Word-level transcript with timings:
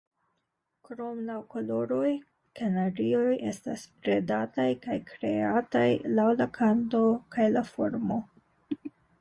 Krom 0.87 1.19
laŭ 1.25 1.35
koloroj, 1.55 2.07
kanarioj 2.61 3.35
estas 3.51 3.83
bredataj 4.07 4.67
kaj 4.87 4.97
kreataj 5.13 5.87
laŭ 6.17 6.29
la 6.41 6.51
kanto 6.57 7.05
kaj 7.37 7.51
la 7.59 7.67
formo. 7.73 8.23